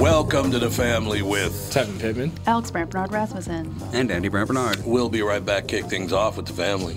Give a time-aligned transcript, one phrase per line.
[0.00, 2.32] Welcome to the family with Tevin Pittman.
[2.48, 3.72] Alex Brant Barnard Rasmussen.
[3.92, 4.84] And Andy Brant Barnard.
[4.84, 6.96] We'll be right back, kick things off with the family.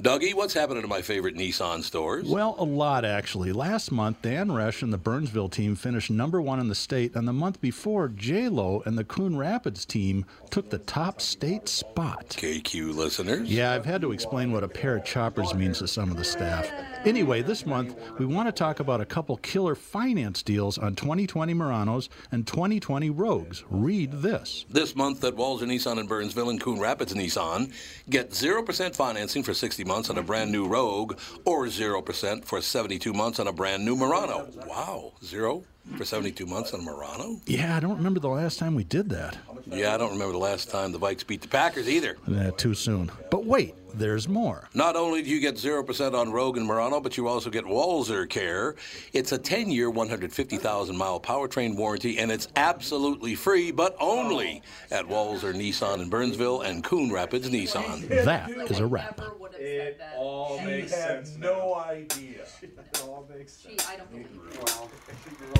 [0.00, 2.26] Dougie, what's happening to my favorite Nissan stores?
[2.26, 3.52] Well, a lot actually.
[3.52, 7.28] Last month, Dan Resch and the Burnsville team finished number one in the state, and
[7.28, 12.28] the month before, J Lo and the Coon Rapids team took the top state spot.
[12.30, 13.50] KQ listeners.
[13.50, 16.24] Yeah, I've had to explain what a pair of choppers means to some of the
[16.24, 16.70] staff.
[17.04, 21.52] Anyway, this month we want to talk about a couple killer finance deals on 2020
[21.52, 23.64] Muranos and 2020 Rogues.
[23.68, 24.64] Read this.
[24.70, 27.70] This month at Walser Nissan in Burnsville and Coon Rapids Nissan,
[28.08, 33.12] get 0% financing for 60 months on a brand new Rogue or 0% for 72
[33.12, 34.48] months on a brand new Murano.
[34.66, 35.64] Wow, zero
[35.96, 37.40] for 72 months on a Murano?
[37.46, 39.36] Yeah, I don't remember the last time we did that.
[39.66, 42.16] Yeah, I don't remember the last time the Vikes beat the Packers either.
[42.32, 43.10] Uh, too soon.
[43.32, 44.68] But wait, there's more.
[44.74, 48.28] Not only do you get 0% on Rogue and Murano, but you also get Walser
[48.28, 48.74] Care.
[49.12, 55.06] It's a 10 year, 150,000 mile powertrain warranty, and it's absolutely free, but only at
[55.06, 58.08] Walser Nissan in Burnsville and Coon Rapids Nissan.
[58.24, 59.20] That is a wrap.
[59.58, 61.36] It all makes sense.
[61.36, 62.46] no idea.
[62.62, 63.86] It all makes sense.
[63.86, 64.40] I don't believe you.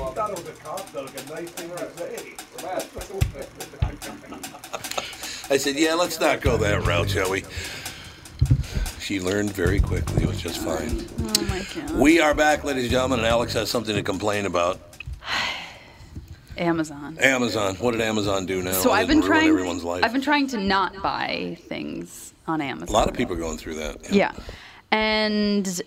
[0.03, 2.35] I thought it was a cop, though, like a nice thing to say.
[5.51, 7.45] I said, yeah, let's not go that route, shall we?
[8.99, 10.23] She learned very quickly.
[10.23, 11.07] It was just fine.
[11.21, 11.99] Oh my god.
[11.99, 14.81] We are back, ladies and gentlemen, and Alex has something to complain about.
[16.59, 17.19] Amazon.
[17.19, 17.75] Amazon.
[17.77, 18.73] What did Amazon do now?
[18.73, 19.49] So I've been trying.
[19.49, 20.05] everyone's life.
[20.05, 22.89] I've been trying to not buy things on Amazon.
[22.89, 24.13] A lot of people are going through that.
[24.13, 24.33] Yeah,
[24.91, 25.83] and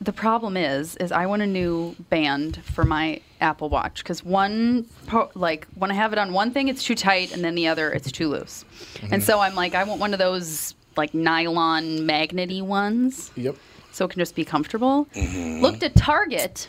[0.00, 4.86] the problem is, is I want a new band for my Apple Watch because one,
[5.34, 7.92] like when I have it on one thing, it's too tight, and then the other,
[7.92, 8.64] it's too loose.
[9.02, 9.20] And mm-hmm.
[9.20, 13.56] so I'm like, I want one of those like nylon magnety ones, Yep.
[13.92, 15.06] so it can just be comfortable.
[15.14, 15.60] Mm-hmm.
[15.62, 16.68] Looked at Target.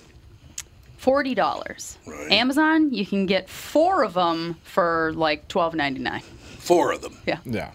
[0.97, 1.97] Forty dollars.
[2.07, 2.31] Right.
[2.31, 6.21] Amazon, you can get four of them for like twelve ninety nine.
[6.57, 7.15] Four of them.
[7.27, 7.37] Yeah.
[7.45, 7.71] Yeah.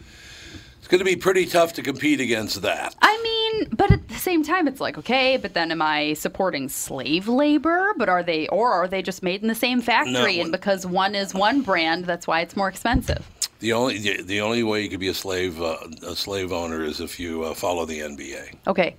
[0.90, 2.96] It's going to be pretty tough to compete against that.
[3.00, 6.68] I mean, but at the same time, it's like, okay, but then am I supporting
[6.68, 7.94] slave labor?
[7.96, 10.38] But are they, or are they just made in the same factory?
[10.38, 13.24] No, and because one is one brand, that's why it's more expensive.
[13.60, 16.82] The only the, the only way you could be a slave uh, a slave owner
[16.82, 18.56] is if you uh, follow the NBA.
[18.66, 18.96] Okay.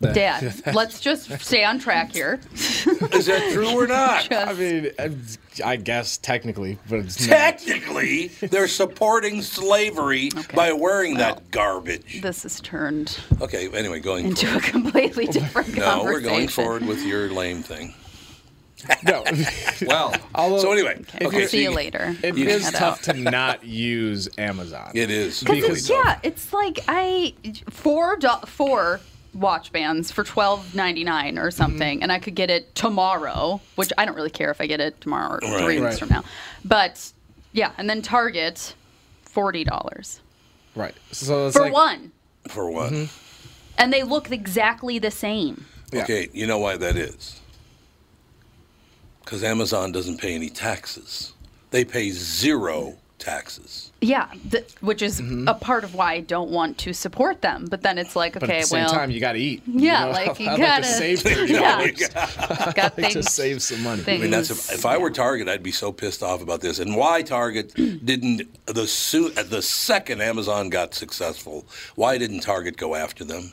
[0.00, 2.40] Dad, let's just stay on track here.
[2.54, 4.32] Is that true or not?
[4.32, 5.10] I mean, I-
[5.64, 7.36] I guess technically, but it's not.
[7.58, 12.22] Technically, they're supporting slavery by wearing that garbage.
[12.22, 13.68] This has turned Okay.
[13.74, 14.64] Anyway, going into forward.
[14.64, 16.12] a completely different No, conversation.
[16.12, 17.92] we're going forward with your lame thing.
[19.04, 19.22] No.
[19.86, 22.16] Well, Although- so anyway, Okay, okay, see so you later.
[22.22, 23.14] It You- is tough out.
[23.14, 24.92] to not use Amazon.
[24.94, 25.42] It is.
[25.42, 27.34] Because it's, yeah, it's like I
[27.68, 29.00] four do- four
[29.34, 32.02] watch bands for twelve ninety nine or something, mm-hmm.
[32.02, 35.00] and I could get it tomorrow, which I don't really care if I get it
[35.00, 35.64] tomorrow or Right.
[35.64, 35.98] three weeks Right.
[35.98, 36.24] from now.
[36.64, 37.12] But
[37.52, 38.74] yeah, and then Target
[39.22, 40.20] forty dollars
[40.76, 40.94] Right.
[41.12, 42.12] So it's for like, one,
[42.48, 42.92] For what?
[42.92, 43.04] Mm-hmm.
[43.78, 45.66] and they look exactly the same.
[45.92, 46.02] Yeah.
[46.04, 47.40] Okay, you know why that is?
[49.24, 51.32] Because Amazon doesn't pay any taxes.
[51.70, 53.92] They pay zero taxes.
[54.00, 55.46] Yeah, th- which is mm-hmm.
[55.46, 57.66] a part of why I don't want to support them.
[57.70, 59.62] But then it's like, But okay, at the same well, time, you got to eat.
[59.66, 60.12] Yeah, you know?
[60.12, 61.60] like, you I'd like gotta- to save thirty Yeah.
[61.78, 62.74] dollars.
[62.74, 64.02] got like to save some money.
[64.02, 66.60] things I mean, that's if, if I were Target, I'd be so pissed off about
[66.60, 66.78] this.
[66.78, 67.74] And why Target
[68.04, 73.52] didn't the soon the second Amazon got successful, why didn't Target go after them?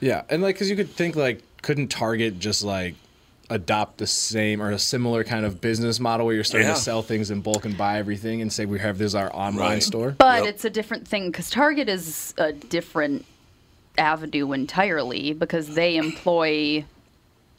[0.00, 2.94] Yeah, and like, cause you could think like, couldn't Target just like
[3.50, 6.74] adopt the same or a similar kind of business model where you're starting Yeah.
[6.74, 9.70] to sell things in bulk and buy everything and say we have this our online
[9.72, 9.82] Right.
[9.82, 10.14] store?
[10.16, 10.54] But Yep.
[10.54, 13.24] it's a different thing because Target is a different
[13.98, 16.84] avenue entirely because they employ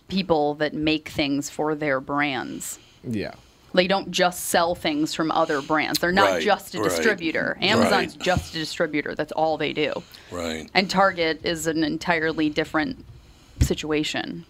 [0.07, 2.79] people that make things for their brands.
[3.07, 3.33] Yeah.
[3.75, 5.99] They don't just sell things from other brands.
[5.99, 7.57] They're not Right, just a right, distributor.
[7.61, 8.23] Amazon's right.
[8.25, 9.15] just a distributor.
[9.15, 10.03] That's all they do.
[10.31, 10.69] Right.
[10.75, 13.03] And Target is an entirely different
[13.61, 14.45] situation.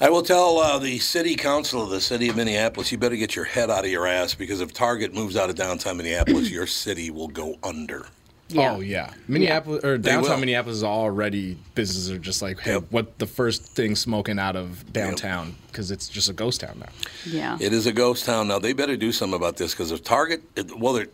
[0.00, 3.34] I will tell uh, the city council of the city of Minneapolis, you better get
[3.34, 6.66] your head out of your ass because if Target moves out of downtown Minneapolis, your
[6.68, 8.06] city will go under.
[8.50, 8.76] Yeah.
[8.76, 10.40] Oh yeah, Minneapolis or downtown.
[10.40, 12.84] Minneapolis is already businesses are just like, hey, Yep.
[12.90, 16.88] what the first thing smoking out of downtown because it's just a ghost town now.
[17.26, 17.58] Yeah.
[17.60, 18.58] It is a ghost town now.
[18.58, 21.04] They better do something about this because if Target, it- well,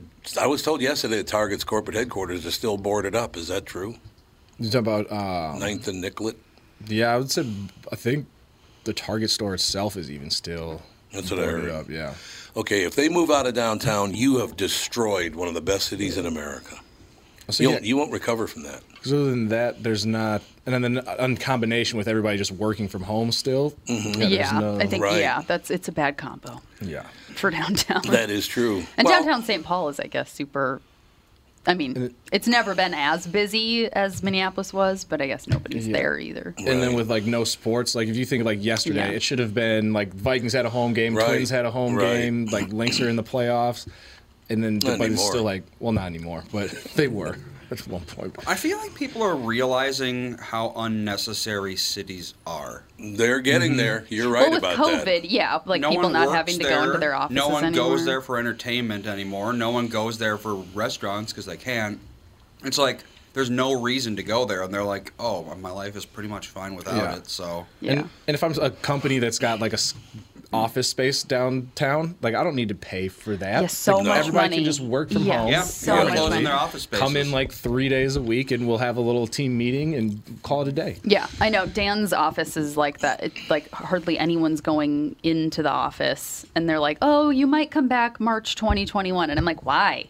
[0.40, 3.36] I was told yesterday that Target's corporate headquarters is still boarded up.
[3.36, 3.96] Is that true?
[4.60, 6.36] You talk about uh, Ninth and Nicollet.
[6.86, 7.44] yeah, I would say
[7.90, 8.26] I think
[8.84, 10.82] the Target store itself is even still
[11.12, 11.70] That's what I boarded heard.
[11.72, 11.90] up.
[11.90, 12.14] Yeah.
[12.56, 16.16] Okay, if they move out of downtown, you have destroyed one of the best cities
[16.18, 16.76] in America.
[17.50, 18.80] So You'll, yeah, You won't recover from that.
[19.02, 23.02] 'cause other than that, there's not, and then in combination with everybody just working from
[23.02, 23.74] home still.
[23.86, 24.12] Mm-hmm.
[24.18, 25.20] there's Yeah, no- I think Right.
[25.20, 27.02] yeah, that's it's a bad combo Yeah.
[27.34, 28.00] for downtown.
[28.10, 28.84] That is true.
[28.96, 29.62] and Well, downtown St.
[29.62, 30.80] Paul is, I guess, super.
[31.66, 35.94] I mean, it's never been as busy as Minneapolis was, but I guess nobody's Yeah.
[35.94, 36.54] there either.
[36.58, 39.16] And then with like no sports, like if you think like yesterday, Yeah.
[39.16, 41.26] it should have been like Vikings had a home game, Right.
[41.26, 42.20] Twins had a home Right.
[42.22, 43.86] game, like Lynx are in the playoffs,
[44.50, 47.38] and then Not but it's still like well not anymore, but they were
[47.82, 48.36] at one point.
[48.46, 52.84] I feel like people are realizing how unnecessary cities are.
[52.98, 53.76] They're getting Mm-hmm.
[53.78, 54.04] there.
[54.08, 55.30] You're right well, with about COVID, that.
[55.30, 57.64] yeah, like no people one not works having to go into their offices No one
[57.64, 57.90] anymore.
[57.90, 59.52] goes there for entertainment anymore.
[59.52, 61.98] No one goes there for restaurants because they can't.
[62.64, 63.00] It's like
[63.34, 66.46] there's no reason to go there, and they're like, "Oh, my life is pretty much
[66.48, 67.16] fine without Yeah.
[67.16, 67.92] it." So Yeah.
[67.92, 69.94] And, and if I'm a company that's got like a s-
[70.52, 73.62] office space downtown, like I don't need to pay for that.
[73.62, 74.56] Yeah, so Like, much everybody money.
[74.56, 75.48] can just work from Yeah, home.
[75.52, 76.36] yeah, so yeah, much money.
[76.38, 77.02] in their office spaces.
[77.02, 80.22] Come in like three days a week, and we'll have a little team meeting and
[80.42, 80.96] call it a day.
[81.04, 81.66] Yeah, I know.
[81.66, 83.22] Dan's office is like that.
[83.22, 87.88] It's like hardly anyone's going into the office, and they're like, "Oh, you might come
[87.88, 90.06] back March 2021," and I'm like, "Why?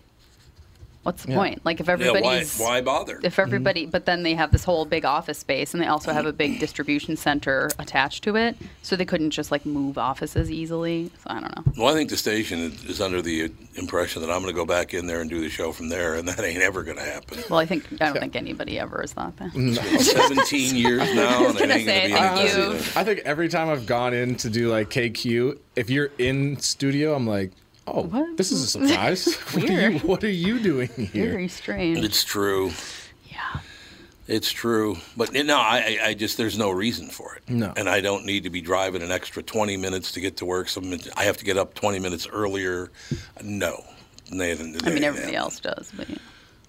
[1.05, 1.37] What's the Yeah.
[1.37, 1.65] point?
[1.65, 3.21] Like, if Yeah, why, everybody's why bother?
[3.23, 3.91] if everybody, mm-hmm.
[3.91, 6.59] but then they have this whole big office space, and they also have a big
[6.67, 11.11] distribution center attached to it, so they couldn't just like move offices easily.
[11.19, 11.73] So I don't know.
[11.77, 14.65] Well, I think the station is- is under the impression that I'm going to go
[14.67, 17.03] back in there and do the show from there, and that ain't ever going to
[17.05, 17.39] happen.
[17.51, 19.53] Well, I think I don't think anybody ever has thought that.
[20.01, 22.73] 17 years now, and it gonna ain't going to be I any think good.
[22.75, 26.59] you've- I think every time I've gone in to do like KQ, if you're in
[26.61, 27.53] studio, I'm like,
[27.87, 28.37] oh, What?
[28.37, 29.35] this is a surprise.
[29.53, 30.03] what, are you, Weird.
[30.03, 31.31] what are you doing here?
[31.31, 31.99] Very strange.
[32.05, 32.73] It's true.
[33.31, 33.61] yeah.
[34.27, 37.43] It's true, but no, I, I I just there's no reason for it.
[37.47, 37.75] No.
[37.77, 40.71] and I don't need to be driving an extra 20 minutes to get to work.
[40.71, 42.91] Some I have to get up 20 minutes earlier.
[43.43, 43.85] No,
[44.31, 44.79] Nathan.
[44.85, 46.17] I mean, everybody else does, but yeah.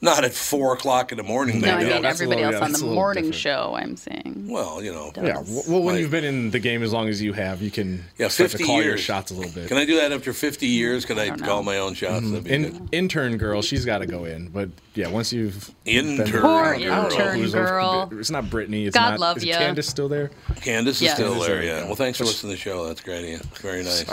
[0.05, 1.59] Not at four o'clock in the morning.
[1.59, 3.41] no, they I mean that's everybody little- else yeah, on the morning different.
[3.41, 3.75] show.
[3.77, 4.45] I'm saying.
[4.49, 5.11] Well, you know.
[5.17, 7.71] Yeah, well, when Like- you've been in the game as long as you have, you
[7.71, 9.01] can Yeah, start to 50 call your years.
[9.01, 9.67] shots a little bit.
[9.67, 11.05] Can I do that after 50 years?
[11.05, 12.23] Can I, don't call my own shots?
[12.23, 12.29] Mm-hmm.
[12.31, 12.75] That'd be good.
[12.75, 16.63] In, intern girl, she's got to go in, but yeah, once you've been- Intern Poor
[16.65, 18.09] I intern who's- girl.
[18.13, 18.85] It's not Brittany.
[18.85, 19.57] It's God not, love is ya.
[19.57, 20.29] Candace still there?
[20.61, 21.79] Candace is still there, Candace, yeah.
[21.79, 21.85] yeah.
[21.85, 22.85] Well, thanks for listening to the show.
[22.87, 23.41] That's great of.
[23.57, 24.05] Very nice.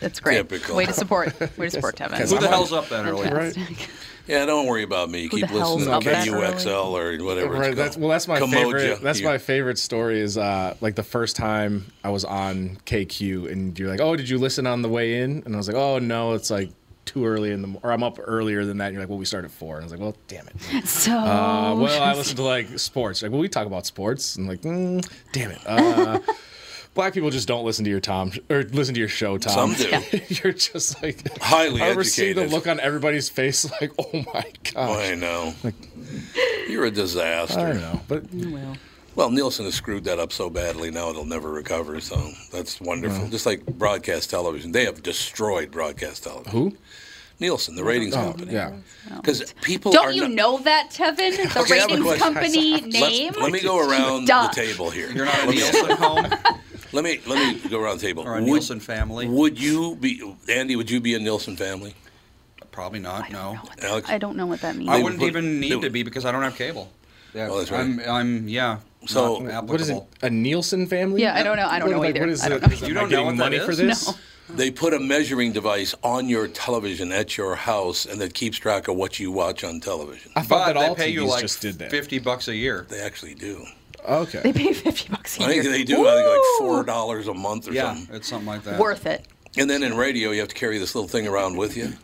[0.00, 0.36] That's great.
[0.36, 0.76] Typical.
[0.76, 1.38] Way to support.
[1.56, 2.10] Way to support Tevin.
[2.10, 3.28] Because who the hell's up that early?
[3.28, 3.88] Fantastic.
[4.28, 5.22] Yeah, don't worry about me.
[5.24, 7.68] Who Keep listening up to that KUXL or whatever Right.
[7.70, 8.10] it's That's well.
[8.10, 8.50] That's my Kamoja.
[8.52, 9.00] favorite.
[9.02, 10.20] That's You- my favorite story.
[10.20, 14.28] Is uh like the first time I was on KQ, and you're like, "Oh, did
[14.28, 16.70] you listen on the way in?" And I was like, "Oh no, it's like
[17.06, 19.18] too early in the mo- or I'm up earlier than that." And you're like, "Well,
[19.18, 19.76] we start at 4.
[19.76, 21.12] And I was like, "Well, damn it." So.
[21.16, 23.22] Uh, well, I listen to like sports.
[23.22, 25.02] Like, well, we talk about sports, and like, mm,
[25.32, 25.60] damn it.
[25.66, 26.18] Uh,
[26.98, 29.72] black people just don't listen to your Tom or listen to your show, Tom.
[29.72, 30.20] Some do.
[30.42, 34.44] you're just like Highly I ever see the look on everybody's face, like, oh my
[34.74, 34.98] god.
[34.98, 35.54] I know.
[36.68, 37.60] You're a disaster.
[37.60, 38.24] I don't know, but
[39.14, 42.00] Well, Nielsen has screwed that up so badly now it'll never recover.
[42.00, 43.28] So that's wonderful.
[43.28, 46.50] Just like broadcast television, they have destroyed broadcast television.
[46.50, 46.76] who?
[47.38, 48.52] Nielsen, the oh, ratings Oh, company.
[48.54, 48.72] yeah.
[49.14, 51.36] Because people Don't are you not- know that, Tevin?
[51.54, 53.34] The Okay, I have a ratings company name?
[53.40, 54.48] Let me go around Duh.
[54.48, 55.12] the table here.
[55.12, 56.26] You're not a Nielsen home
[56.92, 58.22] let me let me go around the table.
[58.24, 59.26] or a Would- Nielsen family?
[59.28, 60.76] Would you be Andy?
[60.76, 61.94] Would you be a Nielsen family?
[62.70, 63.30] Probably not.
[63.32, 63.58] No.
[63.82, 64.08] Alex?
[64.08, 64.88] I don't know what that means.
[64.90, 66.92] I wouldn't would- even need would- to be because I don't have cable.
[67.34, 67.80] Yeah, Oh, that's right.
[67.80, 68.78] I'm, I'm yeah.
[69.06, 70.02] So, not What is it?
[70.22, 71.22] A Nielsen family?
[71.22, 71.66] Yeah, I don't know.
[71.68, 72.20] I don't What- know like, either.
[72.20, 72.66] What is I don't it?
[72.68, 74.08] know Is You don't I know what that money for this?
[74.08, 74.14] No.
[74.56, 78.88] They put a measuring device on your television at your house, and that keeps track
[78.88, 80.32] of what you watch on television.
[80.36, 81.90] I thought But that all they pay TVs you like just did that.
[81.90, 82.86] fifty bucks a year.
[82.88, 83.66] They actually do.
[84.06, 84.40] Okay.
[84.42, 85.60] They pay fifty bucks a I year.
[85.60, 86.06] I think they do.
[86.06, 88.16] I think like four dollars a month or Yeah, something.
[88.16, 88.78] it's something like that.
[88.80, 89.26] Worth it.
[89.56, 91.94] And then in radio, you have to carry this little thing around with you.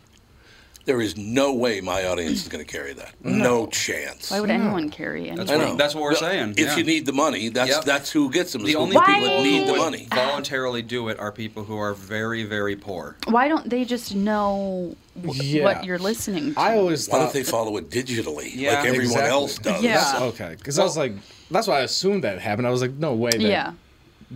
[0.85, 3.13] There is no way my audience is going to carry that.
[3.23, 4.29] No, chance.
[4.31, 5.37] Why would anyone carry any?
[5.37, 5.75] That's I what, know.
[5.75, 6.51] that's what we're Well, saying.
[6.51, 6.75] If yeah.
[6.77, 7.85] you need the money, that's Yep.
[7.85, 8.63] that's who gets them.
[8.63, 10.07] the who only people that who need the money.
[10.13, 13.15] voluntarily do it are people who are very, very poor.
[13.27, 15.63] Why don't they just know w- Yeah.
[15.63, 16.59] what you're listening to?
[16.59, 18.75] I always Why don't they follow it digitally Yeah.
[18.75, 19.29] like everyone Exactly.
[19.31, 19.81] else does?
[19.83, 19.95] Yeah.
[19.97, 21.13] That's- okay, because I was like,
[21.51, 22.67] that's why I assumed that happened.
[22.67, 23.71] I was like, no way that yeah.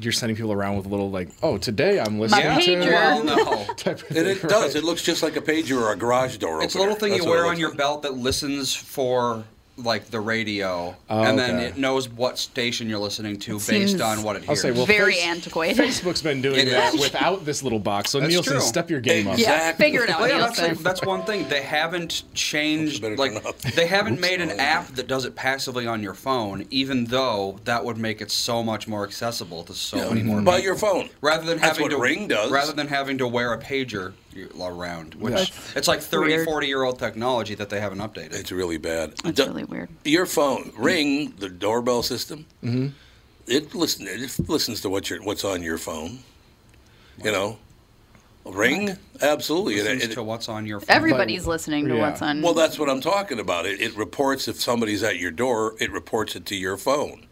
[0.04, 2.92] You're sending people around with a little like, oh, today I'm listening My to pager.
[2.92, 3.74] Well, no.
[3.76, 4.74] type of And it thing, does.
[4.74, 4.76] right?
[4.76, 7.24] It looks just like a pager or a garage door It's a little thing That's
[7.24, 9.44] you wear on looks your belt that listens for
[9.84, 11.66] like the radio, Oh, and then okay.
[11.68, 14.62] it knows what station you're listening to It based seems- on what it I'll hears.
[14.62, 15.78] say, well, Very Face- antiquated.
[15.86, 17.00] Facebook's been doing It that is.
[17.02, 18.12] without this little box.
[18.12, 18.62] So That's Nielsen, true.
[18.62, 19.38] step your game up.
[19.38, 20.84] Yeah, figure it out, Well, yeah, that's, Nielsen.
[20.84, 21.48] that's one thing.
[21.50, 23.44] They haven't changed like
[23.76, 27.84] they haven't made an app that does it passively on your phone, even though that
[27.86, 30.44] would make it so much more accessible to so many more people.
[30.52, 30.66] by people.
[30.66, 31.10] your phone.
[31.22, 32.52] rather than That's having what to Ring does.
[32.52, 34.14] rather than having to wear a pager
[34.62, 36.46] around, which That's it's like 30, weird.
[36.46, 38.34] 40 year old technology that they haven't updated.
[38.34, 39.14] It's really bad.
[39.26, 39.90] It's Du- really weird.
[40.06, 42.46] Your phone, Ring, the doorbell system.
[42.64, 42.88] Mm-hmm.
[43.48, 44.06] It listen.
[44.08, 46.20] It listens to what your what's on your phone.
[47.24, 47.58] You know,
[48.46, 49.76] Ring, absolutely.
[49.76, 50.96] It- it- to what's on your phone.
[50.96, 52.02] Everybody's listening to yeah.
[52.02, 52.42] what's on.
[52.42, 53.66] well, that's what I'm talking about.
[53.66, 55.76] It, it reports if somebody's at your door.
[55.80, 57.26] It reports it to your phone.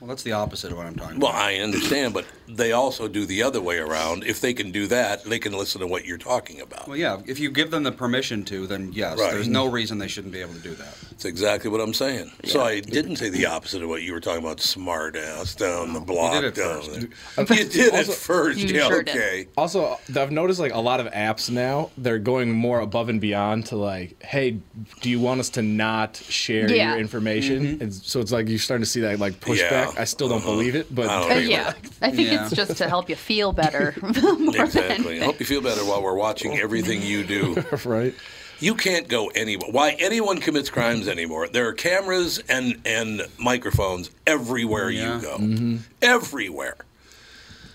[0.00, 1.40] Well, that's the opposite of what I'm talking Well, about.
[1.40, 4.24] I understand, but they also do the other way around.
[4.24, 6.88] If they can do that, they can listen to what you're talking about.
[6.88, 9.32] Well, yeah, if you give them the permission to, then yes, Right.
[9.32, 10.94] there's no reason they shouldn't be able to do that.
[11.10, 12.30] That's exactly what I'm saying.
[12.44, 14.60] So I didn't say the opposite of what you were talking about.
[14.60, 16.42] Smart ass down the block.
[16.44, 16.90] it down first.
[16.92, 17.56] there.
[17.58, 18.58] You did Also- it first.
[18.58, 19.16] You yeah, sure did.
[19.16, 19.46] okay.
[19.56, 23.66] Also, I've noticed like a lot of apps now, they're going more above and beyond
[23.66, 24.58] to like, hey,
[25.00, 26.90] do you want us to not share Yeah.
[26.90, 27.64] your information?
[27.64, 27.82] Mm-hmm.
[27.82, 29.70] And so it's like you're starting to see that like pushback.
[29.70, 29.92] Yeah.
[29.96, 30.50] I still don't uh-huh.
[30.50, 31.72] believe it, but I don't yeah,
[32.02, 32.46] I think Yeah.
[32.46, 33.94] it's just to help you feel better.
[34.02, 35.20] more Exactly.
[35.20, 37.54] I hope you feel better while we're watching everything you do.
[37.84, 38.14] right.
[38.60, 39.70] You can't go anywhere.
[39.70, 41.48] Why anyone commits crimes anymore?
[41.48, 45.16] There are cameras and and microphones everywhere Yeah.
[45.16, 45.36] you go.
[45.38, 45.76] Mm-hmm.
[46.02, 46.76] Everywhere.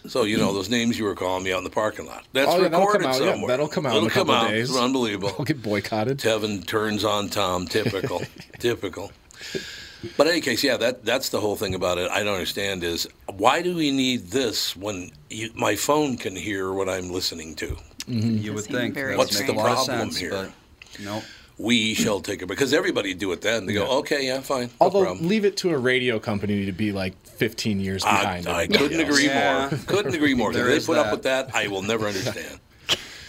[0.08, 2.24] So you know those names you were calling me out in the parking lot.
[2.32, 3.48] That's Oh, yeah, that'll recorded come out, yeah, somewhere.
[3.50, 4.50] that'll come out in It'll a come couple out.
[4.50, 4.70] days.
[4.70, 5.36] It's unbelievable.
[5.38, 6.18] I'll get boycotted.
[6.18, 7.68] Tevin turns on Tom.
[7.68, 8.22] Typical.
[8.60, 9.12] Typical.
[10.18, 12.10] But in any case, yeah, that that's the whole thing about it.
[12.10, 13.08] I don't understand is
[13.40, 17.68] why do we need this when you, my phone can hear what I'm listening to?
[18.08, 18.38] Mm-hmm.
[18.38, 20.30] You would think What's would the make a problem sense, here?
[20.32, 20.52] But
[21.02, 21.24] nope.
[21.58, 23.66] We shall take it because everybody do it then.
[23.66, 25.28] They go, okay, yeah, fine, Although problem.
[25.28, 28.48] leave it to a radio company to be like 15 years behind.
[28.48, 29.10] I everybody couldn't else.
[29.10, 29.68] agree Yeah.
[29.70, 29.80] more.
[29.88, 30.52] Couldn't agree more.
[30.56, 32.60] If they is put up with that, I will never understand.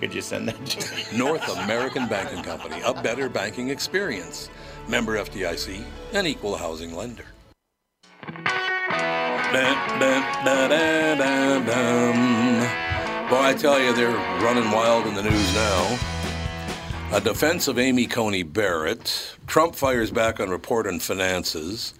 [0.00, 1.04] Could you send that to me?
[1.18, 4.48] North American Banking Company, a better banking experience.
[4.88, 7.26] Member FDIC, an equal housing lender.
[11.66, 12.60] Dun.
[13.28, 15.98] Boy, I tell you, they're running wild in the news now.
[17.12, 19.36] A defense of Amy Coney Barrett.
[19.46, 21.92] Trump fires back on report on finances.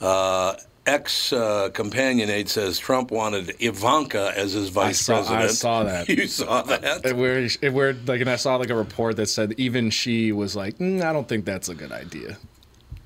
[0.00, 0.54] Uh,
[0.88, 6.08] Ex uh, companion aide says Trump wanted Ivanka as his vice saw- I saw that.
[6.08, 7.04] You saw that?
[7.04, 10.32] And where, and where, like, and I saw like a report that said even she
[10.32, 12.38] was like, mm, I don't think that's a good idea.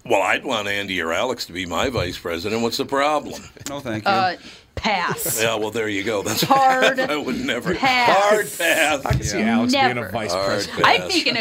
[0.06, 2.62] Well, I'd want Andy or Alex to be my vice president.
[2.62, 3.42] What's the problem?
[3.68, 4.10] No, thank you.
[4.10, 4.36] Uh,
[4.76, 5.40] pass.
[5.42, 6.22] Yeah, well, there you go.
[6.22, 7.74] That's Hard I would never.
[7.74, 8.16] pass.
[8.16, 9.04] Hard pass.
[9.04, 10.84] I can see Alex being a vice Hard president.
[10.84, 11.00] pass.
[11.00, 11.36] I'd make an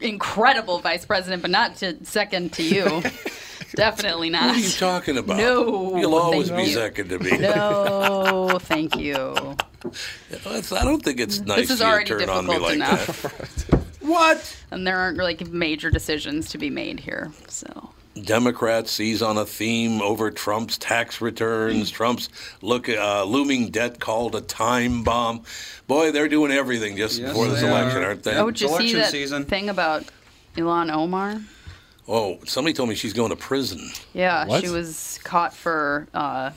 [0.00, 3.02] incredible vice president, but not to second to you.
[3.76, 4.46] Definitely not.
[4.48, 5.36] What are you talking about?
[5.36, 6.74] No, You'll always be you.
[6.74, 7.36] second to me.
[7.38, 9.56] No, thank you.
[10.30, 12.62] It's- I don't think it's nice This is for already to turn on me difficult
[12.68, 13.22] like enough.
[13.68, 13.80] that.
[14.04, 14.54] What?
[14.70, 17.32] And there aren't like major decisions to be made here.
[17.48, 17.88] So
[18.20, 21.90] Democrats seize on a theme over Trump's tax returns.
[21.90, 22.28] Trump's
[22.60, 25.42] look uh, looming debt called a time bomb.
[25.86, 28.06] Boy, they're doing everything just Yes, before this election, are.
[28.08, 28.36] aren't they?
[28.36, 29.44] Oh, did you see election that season.
[29.46, 30.04] thing about
[30.54, 31.40] Ilhan Omar?
[32.06, 33.90] Oh, somebody told me she's going to prison.
[34.12, 34.62] Yeah, What?
[34.62, 36.50] she was caught for uh,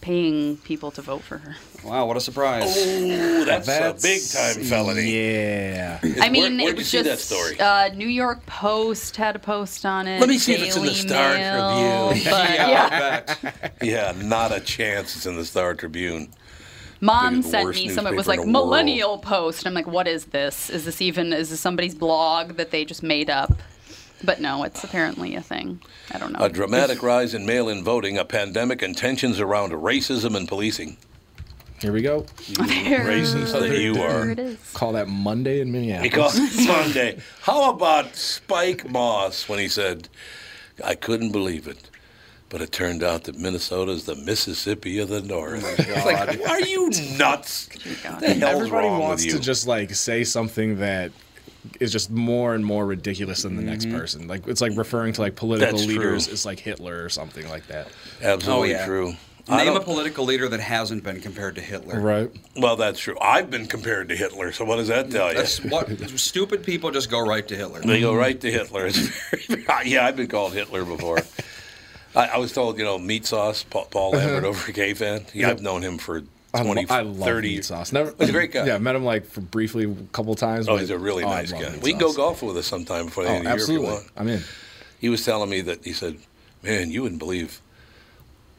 [0.00, 1.56] paying people to vote for her.
[1.84, 2.74] Wow, what a surprise.
[2.76, 5.10] Oh, that's, a big time felony.
[5.10, 5.98] Yeah.
[6.20, 7.58] I mean, where'd it you was see that story?
[7.58, 10.20] Uh, New York Post had a post on it.
[10.20, 12.24] Let me see if it's in the Star Mail, Tribune.
[12.32, 13.68] But, yeah, yeah.
[13.82, 15.16] Yeah, not a chance.
[15.16, 16.28] It's in the Star Tribune.
[17.00, 18.06] Mom sent me some.
[18.06, 18.68] It was like in the world.
[18.68, 19.66] Millennial Post.
[19.66, 20.70] I'm like, what is this?
[20.70, 21.32] Is this even?
[21.32, 23.52] Is this somebody's blog that they just made up?
[24.24, 25.80] But no, it's apparently a thing.
[26.12, 26.44] I don't know.
[26.44, 30.96] A dramatic rise in mail-in voting, a pandemic, and tensions around racism and policing.
[31.80, 32.20] Here we go.
[32.48, 34.30] There- Racist that you are.
[34.30, 34.58] it is.
[34.72, 36.38] Call that Monday in Minneapolis.
[36.38, 37.20] Because Monday.
[37.42, 40.08] How about Spike Moss when he said,
[40.82, 41.90] "I couldn't believe it."
[42.48, 45.64] But it turned out that Minnesota is the Mississippi of the North.
[45.66, 47.66] Oh it's like, are you nuts?
[47.66, 47.90] The
[48.34, 49.38] hell's Everybody wrong wants with you?
[49.38, 51.10] to just like say something that
[51.80, 53.96] is just more and more ridiculous than the next Mm-hmm.
[53.98, 54.28] person.
[54.28, 56.32] Like it's like referring to like political That's leaders true.
[56.32, 57.88] as like Hitler or something like that.
[58.22, 58.86] Absolutely Oh, yeah.
[58.86, 59.14] true.
[59.48, 62.00] I Name a political leader that hasn't been compared to Hitler.
[62.00, 62.30] Right.
[62.56, 63.16] well, that's true.
[63.20, 65.44] I've been compared to Hitler, so what does that tell you?
[65.70, 67.80] What stupid people just go right to Hitler.
[67.80, 68.86] They go right to Hitler.
[68.86, 71.18] It's very, yeah, I've been called Hitler before.
[72.16, 75.26] I, I was told, you know, meat sauce, Paul, Paul Lambert over at K-Fan.
[75.32, 76.22] Yeah, I've known him for
[76.64, 77.92] 20, I, lo- I love 30 meat sauce.
[77.92, 78.66] Never, He's a great guy.
[78.66, 80.68] Yeah, met him like for briefly a couple times.
[80.68, 81.78] Oh, but- he's a really oh, nice guy.
[81.82, 83.68] We can go golf with us sometime before the Oh, end of the year if
[83.68, 83.94] you absolutely.
[83.94, 84.10] want.
[84.16, 84.42] I'm in.
[85.00, 86.16] He was telling me that he said,
[86.62, 87.60] "Man, you wouldn't believe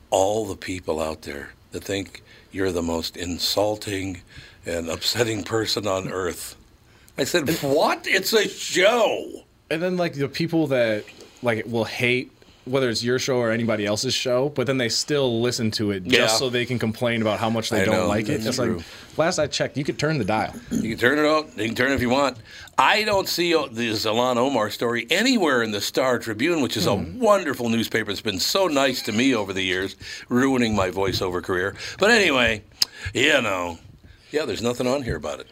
[0.10, 4.22] all the people out there that think you're the most insulting
[4.66, 6.56] and upsetting person on earth."
[7.18, 8.06] I said, "What?
[8.06, 11.04] It's a show." And then like the people that
[11.42, 12.32] like will hate
[12.68, 16.04] whether it's your show or anybody else's show, but then they still listen to it
[16.04, 16.28] just Yeah.
[16.28, 18.42] so they can complain about how much they I don't know, like it.
[18.44, 18.78] that's It's true.
[18.78, 18.86] like
[19.18, 20.54] last I checked, you could turn the dial.
[20.72, 21.50] You can turn it out.
[21.58, 22.38] You can turn it if you want.
[22.78, 26.96] I don't see the Zalan Omar story anywhere in the Star Tribune, which is a
[26.96, 27.20] hmm.
[27.20, 28.12] wonderful newspaper.
[28.12, 29.96] It's been so nice to me over the years,
[30.30, 31.76] ruining my voiceover career.
[31.98, 32.64] But anyway,
[33.14, 33.80] you know,
[34.32, 35.48] yeah, there's nothing on here about it.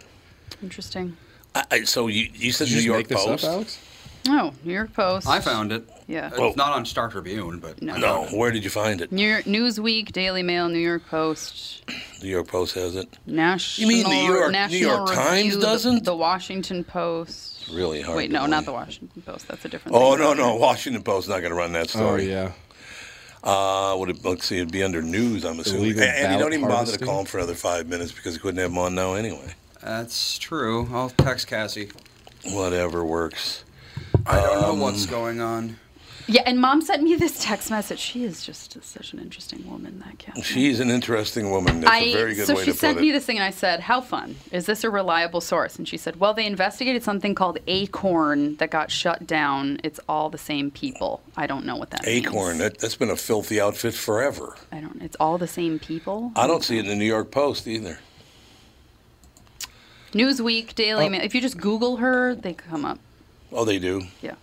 [0.61, 1.17] Interesting.
[1.55, 3.43] I, I, so you, you said Did you New just York make this Post?
[3.45, 3.79] up, Alex?
[4.27, 5.27] Oh, New York Post.
[5.27, 5.87] I found it.
[6.07, 6.27] Yeah.
[6.27, 6.53] It's Oh.
[6.55, 7.95] not on Star Tribune, but No.
[7.97, 9.11] No, where did you find it?
[9.11, 11.81] New York, Newsweek, Daily Mail, New York Post,
[12.21, 13.07] New York Post has it.
[13.25, 13.89] National.
[13.89, 16.03] mean the New York- New National York Times Review, the- doesn't?
[16.05, 17.69] The, Washington Post.
[17.71, 18.17] Really hard.
[18.17, 18.65] Wait, to no, not believe.
[18.67, 19.47] the Washington Post.
[19.47, 19.97] That's a different.
[19.97, 20.19] Oh thing.
[20.21, 22.29] no, no, Washington Post not going to run that Oh story.
[22.29, 22.51] yeah.
[23.43, 25.43] Uh, would it, let's see, it'd be under news.
[25.43, 25.81] I'm assuming.
[25.85, 27.07] Illegal And, and you ballot don't even bother to harvesting?
[27.07, 29.53] call him for another five minutes because you couldn't have him on now anyway.
[29.83, 30.87] That's true.
[30.91, 31.89] I'll text Cassie.
[32.45, 33.63] Whatever works.
[34.25, 35.77] I don't know Um, what's going on.
[36.27, 37.99] Yeah, and mom sent me this text message.
[37.99, 40.43] She is just such an interesting woman, that cat.
[40.43, 41.81] She's an interesting woman.
[41.81, 43.13] That's I, a very good so way she to sent put me it.
[43.13, 44.35] this thing, and I said, "How fun!
[44.51, 48.71] Is this a reliable source?" And she said, "Well, they investigated something called Acorn that
[48.71, 49.79] got shut down.
[49.83, 51.21] It's all the same people.
[51.37, 52.47] I don't know what that Acorn.
[52.57, 52.59] means.
[52.59, 54.55] That, that's been a filthy outfit forever.
[54.71, 55.01] I don't.
[55.03, 56.31] It's all the same people.
[56.35, 57.99] I don't see it in the New York Post either.
[60.13, 61.09] Newsweek, Daily Oh.
[61.09, 61.21] Mail.
[61.21, 62.99] If you just Google her, they come up.
[63.51, 64.03] Oh, they do.
[64.21, 64.35] Yeah.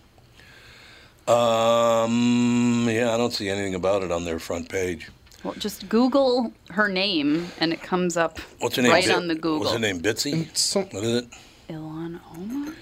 [1.29, 5.09] Um, yeah, I don't see anything about it on their front page.
[5.45, 8.93] Well, just Google her name, and it comes up What's her name?
[8.93, 9.61] right Bit- on the Google.
[9.61, 10.01] What's her name?
[10.01, 10.55] Bitsy.
[10.57, 11.29] So, What is it?
[11.69, 12.75] Ilhan Omar.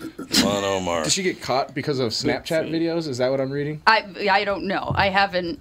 [0.45, 1.05] Lon Omar.
[1.05, 3.07] did she get caught because of Snapchat videos?
[3.09, 3.81] Is that what I'm reading?
[3.87, 4.91] I I don't know.
[4.95, 5.61] I haven't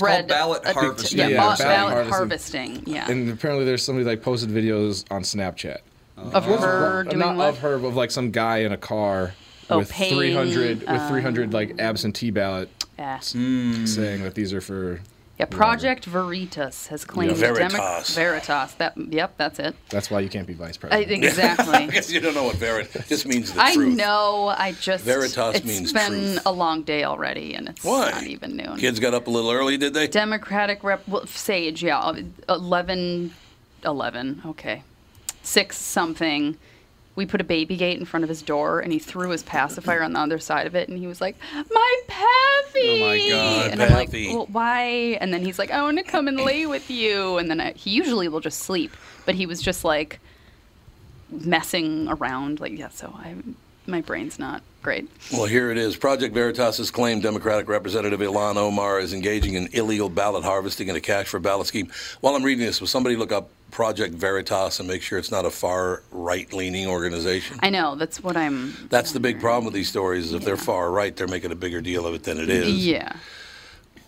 [0.00, 1.18] read ballot a- harvesting.
[1.18, 2.74] Yeah, Yeah, ba- ballot ballot harvesting.
[2.76, 2.82] harvesting.
[2.94, 5.78] Yeah, And apparently, there's somebody like posted videos on Snapchat.
[6.16, 7.48] of her doing Not what?
[7.48, 9.34] of her, of like some guy in a car
[9.70, 13.18] Oh, with paying, 300 with uh, 300 like absentee ballot Yeah.
[13.20, 15.00] saying that these are for.
[15.38, 18.14] Yeah, Project Veritas has claimed Yeah, Demo- Veritas.
[18.14, 18.74] Veritas.
[18.74, 19.74] That yep, that's it.
[19.88, 21.24] That's why you can't be vice I, president.
[21.24, 21.86] exactly.
[21.86, 22.92] Because you don't know what Verit.
[23.08, 23.96] This means the I truth.
[23.96, 24.48] know.
[24.54, 26.42] I just Veritas it's means It's been truth.
[26.44, 28.10] a long day already, and it's Why?
[28.10, 28.76] not even noon.
[28.76, 30.08] Kids got up a little early, did they?
[30.08, 32.12] Democratic rep well, Sage, yeah,
[32.50, 33.32] 11,
[33.84, 34.82] 11, okay,
[35.42, 36.58] six something.
[37.20, 40.02] We put a baby gate in front of his door, and he threw his pacifier
[40.02, 41.36] on the other side of it, and he was like,
[41.70, 45.82] "My Pappy!" Oh my God, and I'm like, well, "Why?" And then he's like, "I
[45.82, 48.96] want to come and lay with you." And then I, he usually will just sleep,
[49.26, 50.18] but he was just like
[51.30, 52.88] messing around, like yeah.
[52.88, 53.34] So I,
[53.86, 55.08] my brain's not great.
[55.32, 55.96] Well, here it is.
[55.96, 60.96] Project Veritas has claimed Democratic Representative Ilhan Omar is engaging in illegal ballot harvesting and
[60.96, 61.90] a cash for ballot scheme.
[62.20, 65.44] While I'm reading this, will somebody look up Project Veritas and make sure it's not
[65.44, 67.58] a far right leaning organization?
[67.62, 68.74] I know that's what I'm.
[68.88, 70.26] That's the big problem with these stories.
[70.26, 72.86] Is if they're far right, they're making a bigger deal of it than it is.
[72.86, 73.16] Yeah.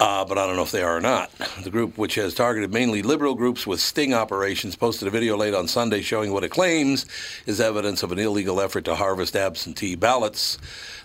[0.03, 1.31] Uh, but I don't know if they are or not.
[1.63, 5.55] The group, which has targeted mainly liberal groups with sting operations, posted a video late
[5.55, 7.07] on Sunday showing what it claims
[7.47, 10.59] is evidence of an illegal effort to harvest absentee ballots.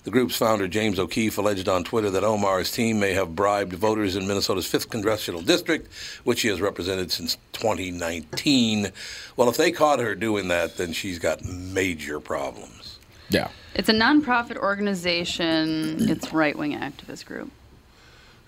[0.04, 4.16] The group's founder, James O'Keefe, alleged on Twitter that Omar's team may have bribed voters
[4.16, 8.92] in Minnesota's 5th congressional district, which he has represented since 2019.
[9.36, 12.98] Well, if they caught her doing that, then she's got major problems.
[13.30, 13.50] Yeah.
[13.76, 16.10] It's a nonprofit organization.
[16.10, 17.52] It's right wing activist group.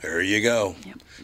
[0.02, 0.76] There you go.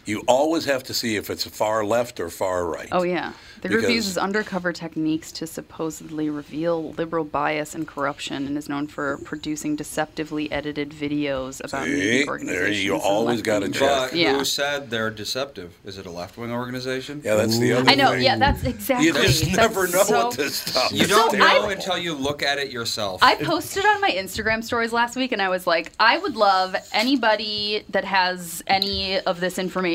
[0.04, 2.88] You always have to see if it's far left or far right.
[2.92, 3.32] Oh yeah,
[3.62, 8.68] the group Because- uses undercover techniques to supposedly reveal liberal bias and corruption, and is
[8.68, 12.24] known for producing deceptively edited videos about See?
[12.24, 14.10] news There you always gotta check.
[14.10, 14.36] But Yeah.
[14.38, 15.72] who said they're deceptive?
[15.84, 17.22] Is it a left wing organization?
[17.24, 18.10] Yeah, that's the other I know.
[18.12, 18.22] thing.
[18.22, 19.06] Yeah, that's exactly.
[19.06, 20.92] You just that's never know so- with this stuff.
[20.92, 23.22] You don't So know I- until you look at it yourself.
[23.22, 26.74] I posted on my Instagram stories last week and I was like, I would love
[26.92, 29.85] anybody that has any of this information,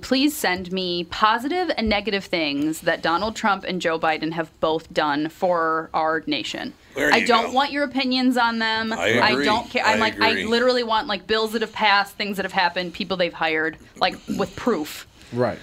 [0.00, 4.92] please send me positive and negative things that Donald Trump and Joe Biden have both
[4.92, 6.72] done for our nation.
[6.96, 7.52] I don't go.
[7.52, 8.92] want your opinions on them.
[8.92, 9.44] I agree.
[9.44, 9.84] don't care.
[9.84, 10.44] I'm I like, agree.
[10.44, 13.78] I literally want like bills that have passed, things that have happened, people they've hired,
[13.96, 15.06] like with proof.
[15.32, 15.58] Right.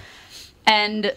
[0.66, 1.14] And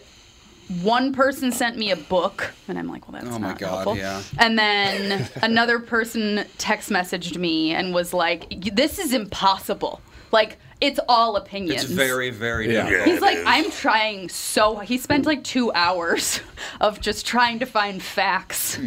[0.81, 3.69] one person sent me a book, and I'm like, well, that's Oh my not God,
[3.69, 3.97] helpful.
[3.97, 4.21] yeah.
[4.39, 9.99] And then another person text messaged me and was like, "This is impossible.
[10.31, 12.83] Like, it's all opinions." it's very, very Yeah.
[12.89, 13.07] difficult.
[13.09, 13.43] He's like, is.
[13.47, 14.79] I'm trying so.
[14.79, 16.41] He spent like two hours
[16.81, 18.77] of just trying to find facts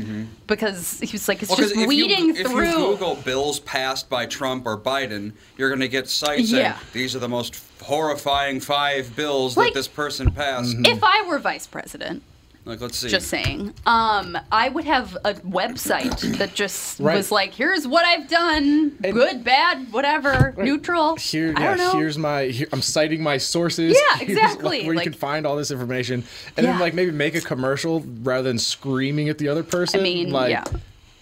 [0.46, 1.60] because he was like, it's Mm-hmm.
[1.60, 2.66] Well, 'cause just weeding you, If through.
[2.68, 7.14] you Google bills passed by Trump or Biden, you're going to get sites saying these
[7.16, 10.74] are the most horrifying five bills Like- that this person passed.
[10.84, 12.22] if I were vice president,
[12.66, 13.08] Like, let's see.
[13.10, 13.74] Just saying.
[13.84, 17.16] Um, I would have a website that just Right.
[17.16, 21.98] was like, "Here's what I've done: good, bad, whatever, neutral." Here, I yeah, don't know.
[21.98, 22.44] here's my.
[22.46, 23.94] Here, I'm citing my sources.
[23.98, 26.24] Yeah, exactly, like, where like- you can find all this information,
[26.56, 26.72] and Yeah.
[26.72, 30.00] then like maybe make a commercial rather than screaming at the other person.
[30.00, 30.64] I mean, like, yeah.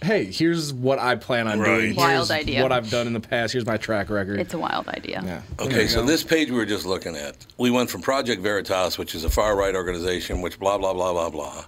[0.03, 1.77] Hey, here's what I plan on Right.
[1.81, 1.95] doing.
[1.95, 2.61] Wild Here's idea.
[2.61, 3.53] What I've done in the past.
[3.53, 4.39] Here's my track record.
[4.39, 5.21] it's a wild idea.
[5.25, 5.41] yeah.
[5.65, 9.15] Okay, so this page we were just looking at, we went from Project Veritas, which
[9.15, 11.65] is a far right organization, which blah, blah, blah, blah, blah,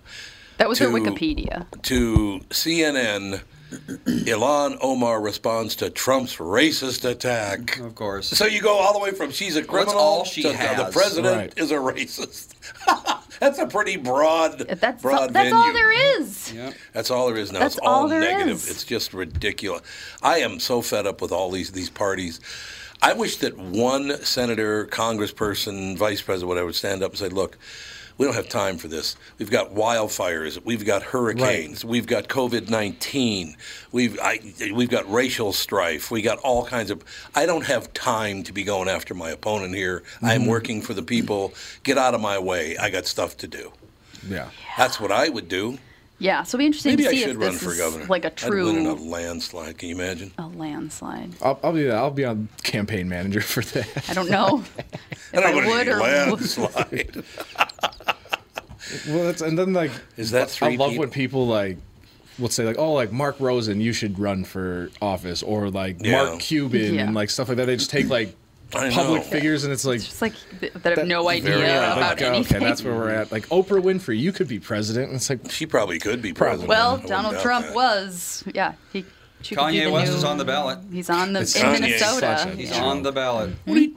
[0.57, 1.65] That was her To- Wikipedia.
[1.83, 3.41] to CNN.
[3.71, 7.79] Ilhan Omar responds to Trump's racist attack.
[7.79, 8.27] of course.
[8.29, 11.35] So you go all the way from she's a criminal all she to the president
[11.37, 11.53] Right.
[11.57, 12.49] is a racist.
[13.39, 16.53] that's a pretty broad, That's broad that's all there is.
[16.53, 16.73] Yep.
[16.93, 17.59] That's all there is now.
[17.59, 18.57] That's it's all, all there negative.
[18.57, 18.69] is.
[18.69, 19.81] It's just ridiculous.
[20.21, 22.39] I am so fed up with all these these parties.
[23.01, 27.57] I wish that one senator, congressperson, vice president, whatever, would stand up and say, "Look,
[28.17, 29.15] we don't have time for this.
[29.37, 30.63] We've got wildfires.
[30.63, 31.83] We've got hurricanes.
[31.83, 33.57] We've got COVID nineteen.
[33.91, 34.39] We've I,
[34.73, 36.11] we've got racial strife.
[36.11, 37.03] We got all kinds of.
[37.35, 39.99] I don't have time to be going after my opponent here.
[39.99, 40.25] Mm-hmm.
[40.25, 41.53] I'm working for the people.
[41.83, 42.77] Get out of my way.
[42.77, 43.73] I got stuff to do.
[44.27, 44.49] Yeah.
[44.77, 45.77] That's what I would do.
[46.17, 47.77] Yeah, so it'll be interesting Maybe to I see should if run this for is
[47.77, 48.05] governor.
[48.05, 49.77] like a I'd win in a landslide.
[49.77, 50.31] Can you imagine?
[50.37, 51.31] a landslide.
[51.41, 51.95] I'll, I'll be that.
[51.95, 54.09] I'll be on campaign manager for that.
[54.09, 56.01] I don't know if I, don't would or would.
[56.01, 57.23] landslide.
[59.07, 61.01] Well, that's, and then like, Is that three I love people?
[61.01, 61.77] when people like
[62.37, 66.23] will say like, oh, like Mark Rosen, you should run for office, or like Yeah.
[66.23, 67.01] Mark Cuban Yeah.
[67.05, 67.65] and like stuff like that.
[67.65, 68.33] They just take like I
[68.71, 69.29] public know.
[69.29, 69.99] figures, and it's like.
[70.01, 71.97] Just like th- that have no idea odd.
[71.97, 72.57] about Like, anything.
[72.57, 73.31] Okay, that's where we're at.
[73.31, 75.07] Like Oprah Winfrey, you could be president.
[75.07, 76.69] And it's like, She probably could be president.
[76.69, 77.75] Well, Donald Trump that.
[77.75, 78.43] was.
[78.53, 79.05] Yeah, he.
[79.41, 80.79] she Kanye West new- is on the ballot.
[80.91, 81.81] He's on the It's in Kanye.
[81.81, 82.53] Minnesota.
[82.57, 82.83] He's Yeah.
[82.83, 83.51] on the ballot.
[83.67, 83.93] oh, you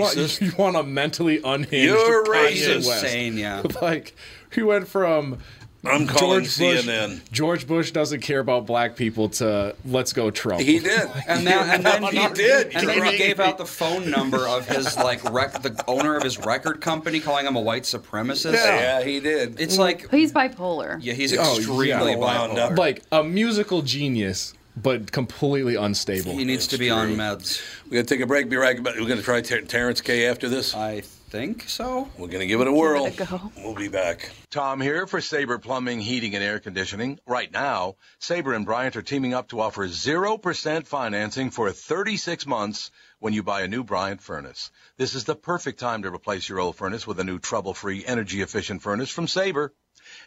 [0.00, 0.40] want, Racist.
[0.40, 2.86] you want a mentally unhinged You're Kanye racist.
[2.88, 3.04] West.
[3.04, 3.62] Insane, yeah.
[3.82, 4.16] like
[4.52, 5.38] he went from
[5.82, 7.30] I'm calling George Bush, CNN.
[7.32, 10.60] George Bush doesn't care about black people to let's go Trump.
[10.60, 11.08] He did.
[11.26, 12.74] And, now, and then He he did.
[12.74, 16.22] And then he gave out the phone number of his like rec- the owner of
[16.22, 18.52] his record company, calling him a white supremacist.
[18.54, 19.58] Yeah, he did.
[19.60, 20.98] It's like He's bipolar.
[21.00, 22.18] yeah, he's Oh, extremely yeah.
[22.18, 22.76] Bipolar.
[22.76, 26.32] like a musical genius, but completely unstable.
[26.32, 27.62] He needs to be on meds.
[27.88, 28.48] we got to take a break.
[28.50, 28.94] Be right back.
[28.96, 30.74] We're going to try Ter- Terrence K after this.
[30.74, 32.08] I think so.
[32.18, 33.06] We're going to give it a whirl.
[33.06, 33.52] it a go.
[33.58, 34.32] We'll be back.
[34.50, 37.20] Tom here for Sabre Plumbing, Heating, and Air Conditioning.
[37.24, 42.90] Right now, Sabre and Bryant are teaming up to offer 0% financing for 36 months
[43.20, 44.72] when you buy a new Bryant furnace.
[44.96, 48.82] This is the perfect time to replace your old furnace with a new trouble-free, energy-efficient
[48.82, 49.72] furnace from Sabre.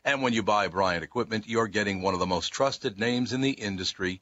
[0.06, 3.42] And when you buy Bryant equipment, you're getting one of the most trusted names in
[3.42, 4.22] the industry.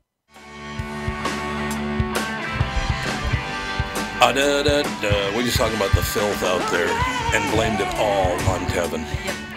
[4.21, 5.35] Uh, da, da, da.
[5.35, 9.03] We're just talking about the filth out there and blamed it all on Kevin.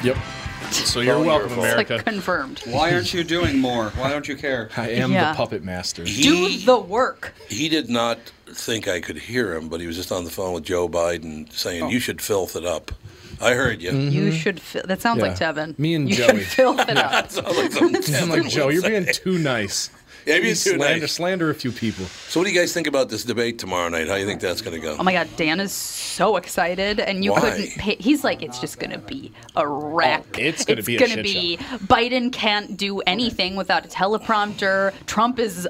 [0.02, 0.16] Yep.
[0.70, 1.66] So you're All welcome, fault.
[1.66, 1.94] America.
[1.96, 2.62] Like confirmed.
[2.66, 3.90] Why aren't you doing more?
[3.90, 4.70] Why don't you care?
[4.76, 5.32] I am Yeah.
[5.32, 6.02] the puppet master.
[6.04, 7.34] Do the work.
[7.48, 10.54] He did not think I could hear him, but he was just on the phone
[10.54, 12.90] with Joe Biden saying, "You should filth it up."
[13.40, 13.92] I heard you.
[13.92, 14.60] You should.
[14.60, 15.52] Fi- that sounds like Yeah.
[15.52, 15.78] Tevin.
[15.78, 16.26] Me and you Joey.
[16.38, 17.10] should fill it up.
[17.12, 19.90] That sounds like something I'm Tevin like Joe, you're being too nice.
[20.26, 21.12] Yeah, being You too slander, nice.
[21.12, 22.06] slander a few people.
[22.28, 24.08] So, what do you guys think about this debate tomorrow night?
[24.08, 24.96] How do you think that's going to go?
[24.98, 27.40] Oh my God, Dan is so excited, and you Why?
[27.40, 27.70] couldn't.
[27.78, 30.24] Pay, he's like, it's just gonna be a wreck.
[30.36, 31.56] Oh, it's gonna be a gonna shit be.
[31.58, 34.92] Biden can't do anything without a teleprompter.
[35.06, 35.68] Trump is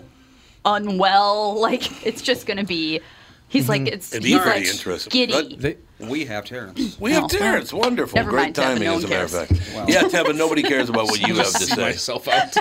[0.64, 1.58] unwell.
[1.64, 3.00] Like it's just gonna be.
[3.48, 3.94] He's like mm-hmm.
[3.94, 4.12] it's.
[4.12, 5.10] It'd be he's pretty like interesting.
[5.10, 5.32] giddy.
[5.32, 6.96] But They, We have Terrence.
[7.00, 7.28] we have No.
[7.28, 7.72] Terrence.
[7.72, 8.16] Wonderful.
[8.16, 9.48] Never Great mind, Tevin, timing, no as a matter of cares.
[9.48, 9.88] fact.
[9.88, 11.80] Yeah, Tevin, nobody cares about what you have to say.
[11.80, 12.54] myself out.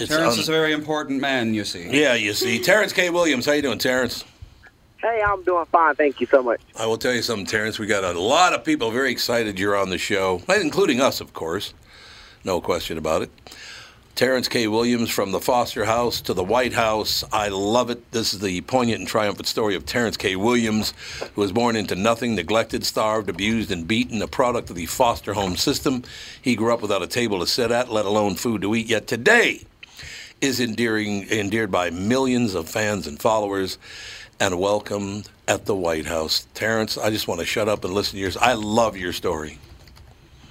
[0.00, 1.88] It's Terrence un- is a very important man, you see.
[1.90, 2.58] yeah, you see.
[2.58, 3.10] Terrence K.
[3.10, 4.24] Williams, how you doing, Terrence?
[4.96, 5.94] Hey, I'm doing fine.
[5.94, 6.60] Thank you so much.
[6.78, 7.78] I will tell you something, Terrence.
[7.78, 11.32] We got a lot of people very excited you're on the show, including us, of
[11.32, 11.74] course.
[12.44, 13.30] No question about it.
[14.14, 14.66] Terrence K.
[14.66, 17.24] Williams from the Foster House to the White House.
[17.32, 18.10] I love it.
[18.10, 20.36] This is the poignant and triumphant story of Terrence K.
[20.36, 20.92] Williams,
[21.34, 25.32] who was born into nothing, neglected, starved, abused, and beaten, a product of the foster
[25.32, 26.02] home system.
[26.42, 28.86] He grew up without a table to sit at, let alone food to eat.
[28.86, 29.62] Yet today
[30.40, 33.78] is endearing, endeared by millions of fans and followers
[34.38, 36.46] and welcomed at the White House.
[36.54, 38.36] Terrence, I just want to shut up and listen to yours.
[38.36, 39.58] I love your story.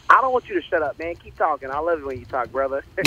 [0.09, 1.15] I don't want you to shut up, man.
[1.15, 1.69] Keep talking.
[1.69, 2.83] I love it when you talk, brother.
[2.97, 3.03] you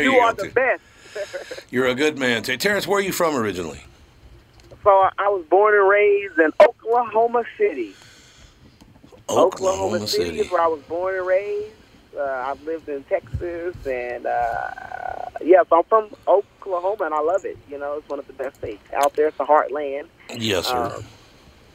[0.00, 0.82] you are the best.
[1.70, 2.42] You're a good man.
[2.42, 3.82] Ter- Terrence, where are you from originally?
[4.82, 7.94] So I was born and raised in Oklahoma City.
[9.28, 10.24] Oklahoma, City.
[10.24, 10.40] City.
[10.40, 11.72] is where I was born and raised.
[12.16, 17.44] Uh, I've lived in Texas, and uh, yeah, so I'm from Oklahoma, and I love
[17.44, 17.58] it.
[17.70, 19.28] You know, it's one of the best states out there.
[19.28, 20.06] It's the heartland.
[20.36, 20.92] Yes, sir.
[20.96, 21.04] Um,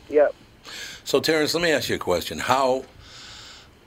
[0.10, 0.34] Yep.
[1.04, 2.40] So, Terrence, let me ask you a question.
[2.40, 2.84] How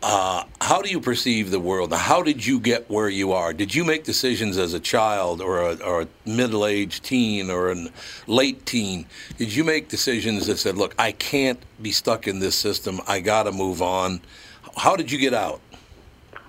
[0.03, 1.93] uh, how do you perceive the world?
[1.93, 3.53] How did you get where you are?
[3.53, 7.87] Did you make decisions as a child or a, or a middle-aged teen or a
[8.27, 9.07] late teen?
[9.39, 13.01] Did you make decisions that said, "Look, I can't be stuck in this system.
[13.07, 14.21] I got to move on"?
[14.77, 15.61] How did you get out?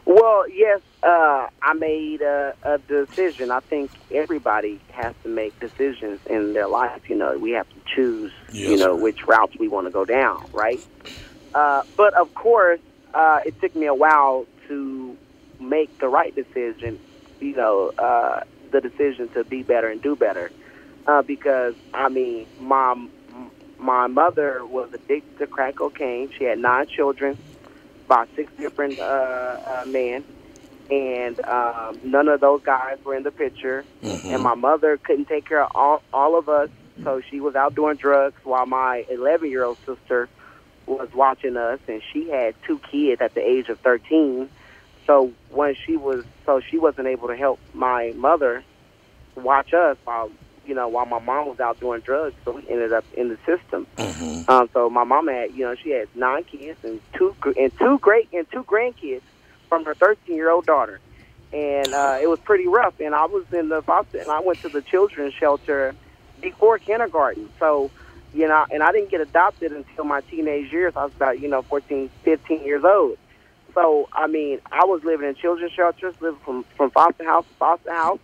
[0.05, 3.51] Well, yes, uh, I made a, a decision.
[3.51, 7.09] I think everybody has to make decisions in their life.
[7.09, 10.45] You know, we have to choose, you know, which routes we want to go down,
[10.51, 10.79] right?
[11.53, 12.81] Uh, but of course,
[13.13, 15.17] uh, it took me a while to
[15.59, 16.99] make the right decision.
[17.39, 20.51] You know, uh, the decision to be better and do better,
[21.07, 23.07] uh, because I mean, my
[23.79, 26.29] my mother was addicted to crack cocaine.
[26.37, 27.37] She had nine children
[28.13, 30.23] by six different uh, uh, men,
[30.91, 33.83] and um, none of those guys were in the picture.
[34.31, 36.69] And my mother couldn't take care of all, all of us,
[37.03, 40.29] so she was out doing drugs while my 11 year old sister
[40.85, 44.47] was watching us, and she had two kids at the age of 13.
[45.07, 48.63] So when she was, so she wasn't able to help my mother
[49.35, 50.29] watch us while
[50.65, 52.35] you know while my mom was out doing drugs.
[52.45, 53.87] So we ended up in the system.
[54.47, 57.97] Um, so my mom had, you know, she had nine kids and two and two
[57.99, 59.21] great and two grandkids
[59.69, 60.99] from her 13 year old daughter,
[61.51, 62.99] and uh, it was pretty rough.
[62.99, 65.95] And I was in the foster, and I went to the children's shelter
[66.41, 67.49] before kindergarten.
[67.59, 67.89] So,
[68.33, 70.93] you know, and I didn't get adopted until my teenage years.
[70.95, 73.17] I was about, you know, 14, 15 years old.
[73.73, 77.53] So, I mean, I was living in children's shelters, living from from foster house to
[77.55, 78.19] foster house.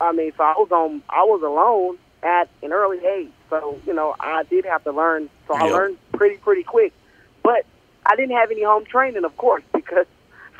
[0.00, 3.34] I mean, so I was on, I was alone at an early age.
[3.50, 5.30] So, you know, I did have to learn.
[5.48, 5.72] So I Yep.
[5.72, 6.94] learned pretty, pretty quick.
[7.42, 7.66] But
[8.06, 10.06] I didn't have any home training, of course, because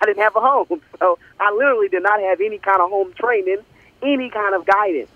[0.03, 0.81] I didn't have a home.
[1.01, 3.63] So I literally did not have any kind of home training,
[4.03, 5.11] any kind of guidance.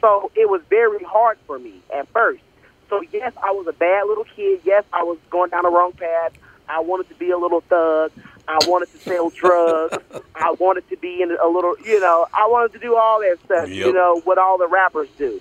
[0.00, 2.42] So it was very hard for me at first.
[2.90, 4.60] So yes, I was a bad little kid.
[4.64, 6.32] Yes, I was going down the wrong path.
[6.68, 8.12] I wanted to be a little thug.
[8.48, 9.98] I wanted to sell drugs.
[10.36, 13.38] I wanted to be in a little, you know, I wanted to do all that
[13.44, 15.40] stuff, you know, what all the rappers do.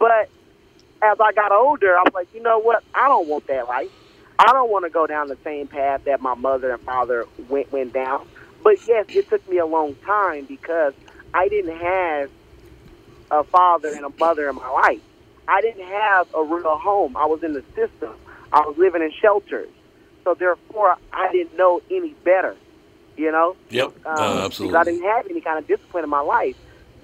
[0.00, 0.30] But
[1.02, 2.82] as I got older, I was like, you know what?
[2.94, 3.90] I don't want that life.
[4.38, 7.72] I don't want to go down the same path that my mother and father went
[7.72, 8.26] went down.
[8.64, 10.94] But yes, it took me a long time because
[11.34, 12.30] I didn't have
[13.30, 15.00] a father and a mother in my life.
[15.48, 17.16] I didn't have a real home.
[17.16, 18.14] I was in the system.
[18.52, 19.68] I was living in shelters.
[20.26, 22.56] So therefore, I didn't know any better.
[23.16, 24.04] You know, Yep.
[24.04, 24.74] um, uh, because.
[24.74, 26.56] I didn't have any kind of discipline in my life.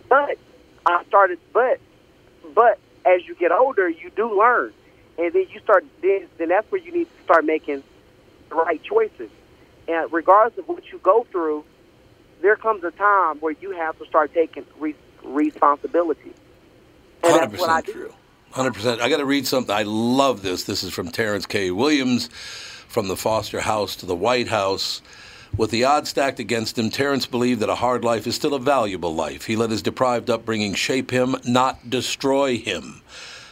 [0.08, 0.38] But
[0.84, 1.38] I started.
[1.52, 1.78] But
[2.52, 4.72] but as you get older, you do learn,
[5.18, 5.84] and then you start.
[6.02, 7.84] Then then that's where you need to start making
[8.48, 9.30] the right choices.
[9.86, 11.64] And regardless of what you go through,
[12.40, 16.32] there comes a time where you have to start taking re- responsibility.
[17.22, 18.14] Hundred that's what I percent true.
[18.50, 19.00] Hundred percent.
[19.00, 19.74] I got to read something.
[19.74, 20.64] I love this.
[20.64, 21.70] This is from Terrence K.
[21.70, 22.28] Williams,
[22.92, 25.00] from the Foster House to the White House.
[25.56, 28.58] With the odds stacked against him, Terrence believed that a hard life is still a
[28.58, 29.46] valuable life.
[29.46, 33.02] He let his deprived upbringing shape him, not destroy him.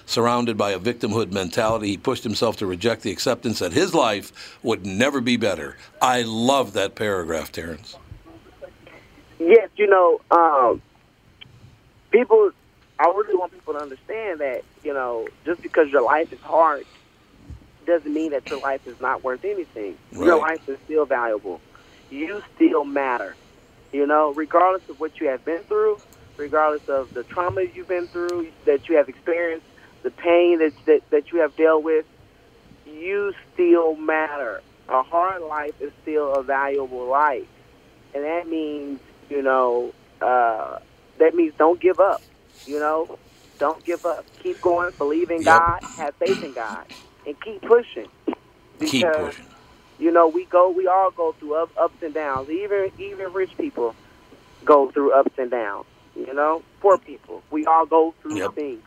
[0.06, 4.58] Surrounded by a victimhood mentality, he pushed himself to reject the acceptance that his life
[4.62, 5.76] would never be better.
[6.02, 7.96] I love that paragraph, Terrence.
[9.38, 10.82] Yes, you know, um,
[12.10, 12.50] people.
[12.98, 16.84] I really want people to understand that you know, just because your life is hard,
[17.90, 19.98] doesn't mean that your life is not worth anything.
[20.22, 21.62] Your life is still valuable.
[22.10, 23.36] You still matter.
[23.92, 25.98] You know, regardless of what you have been through,
[26.38, 29.66] regardless of the trauma you've been through, that you have experienced,
[30.04, 32.06] the pain that that, that you have dealt with,
[32.86, 34.62] you still matter.
[34.88, 37.48] A hard life is still a valuable life,
[38.14, 39.00] and that means
[39.30, 40.76] you know uh,
[41.18, 42.22] that means don't give up.
[42.66, 43.18] You know,
[43.60, 44.26] don't give up.
[44.42, 44.90] Keep going.
[44.98, 45.80] Believe in God.
[45.96, 46.86] Have faith in God,
[47.26, 48.08] and keep pushing.
[48.26, 48.36] Keep
[48.92, 49.46] Because, pushing.
[49.98, 50.70] You know, we go.
[50.70, 52.48] We all go through up, ups and downs.
[52.48, 53.94] Even even rich people
[54.64, 55.86] go through ups and downs.
[56.16, 57.42] You know, poor people.
[57.50, 58.82] We all go through things.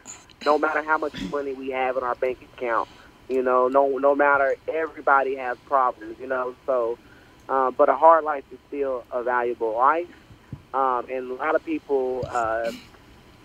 [0.46, 2.90] No matter how much money we have in our bank account.
[3.30, 6.18] You know, no no matter everybody has problems.
[6.20, 6.98] You know, so.
[7.50, 10.08] Uh, but a hard life is still a valuable life,
[10.74, 12.72] um, and a lot of people, uh,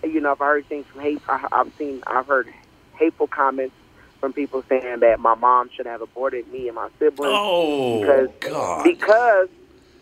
[0.05, 1.21] you know, I've heard things from hate.
[1.27, 2.47] I, I've seen, I've heard
[2.93, 3.75] hateful comments
[4.19, 7.33] from people saying that my mom should have aborted me and my siblings.
[7.37, 8.83] Oh, because, God.
[8.83, 9.49] Because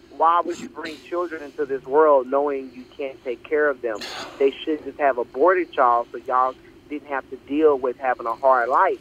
[0.09, 4.05] why would you bring children into this world knowing you can't take care of them?
[4.39, 6.53] They should just have aborted y'all so y'all
[6.89, 8.99] didn't have to deal with having a hard life.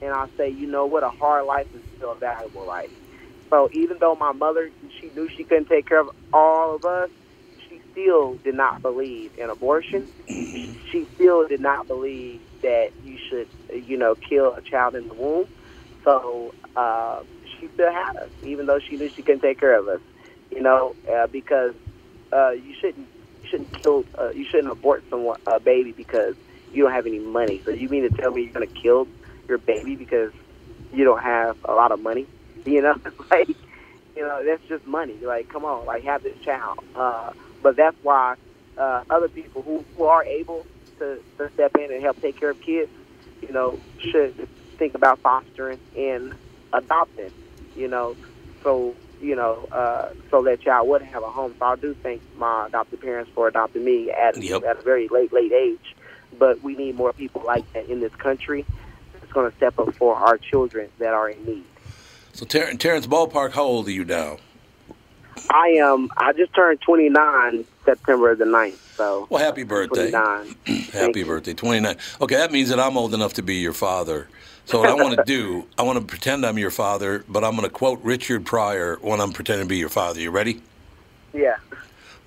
[0.00, 1.04] And I say, you know what?
[1.04, 2.90] A hard life is still a valuable life.
[3.50, 7.10] So even though my mother, she knew she couldn't take care of all of us,
[7.68, 10.10] she still did not believe in abortion.
[10.92, 15.14] She still did not believe that you should, you know, kill a child in the
[15.14, 15.46] womb.
[16.04, 17.20] So uh,
[17.58, 20.00] she still had us, even though she knew she couldn't take care of us.
[20.50, 21.74] You know, uh, because
[22.32, 23.08] uh, you shouldn't
[23.42, 26.34] you shouldn't kill uh, you shouldn't abort someone a baby because
[26.72, 27.62] you don't have any money.
[27.64, 29.08] So you mean to tell me you're gonna kill
[29.48, 30.32] your baby because
[30.92, 32.28] you don't have a lot of money?
[32.66, 32.94] You know,
[33.30, 33.48] like
[34.16, 35.20] you know that's just money.
[35.24, 36.78] Like, come on, like have this child.
[36.94, 37.30] Uh,
[37.62, 38.34] but that's why
[38.76, 40.66] uh, other people who, who are able
[40.98, 42.90] to, to step in and help take care of kids,
[43.42, 43.78] you know,
[44.10, 46.34] should think about fostering and
[46.72, 47.30] adopting.
[47.76, 48.16] You know,
[48.62, 51.54] so you know, uh, so that child would have a home.
[51.58, 54.64] So I do thank my adopted parents for adopting me at Yep.
[54.64, 55.94] at a very late late age.
[56.38, 58.64] But we need more people like that in this country.
[59.12, 61.64] That's going to step up for our children that are in need.
[62.32, 64.38] So, Ter- Terrence Ballpark, how old are you now?
[65.50, 66.08] I am.
[66.16, 68.78] I just turned 29 September the 9th.
[68.96, 70.10] So Well, happy birthday.
[70.10, 70.56] 29.
[70.92, 71.96] Happy birthday, 29.
[72.22, 74.28] Okay, that means that I'm old enough to be your father.
[74.64, 77.52] So what I want to do, I want to pretend I'm your father, but I'm
[77.52, 80.20] going to quote Richard Pryor when I'm pretending to be your father.
[80.20, 80.62] You ready?
[81.34, 81.56] Yeah.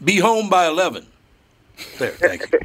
[0.04, 1.06] Be home by 11.
[1.98, 2.60] There, thank you.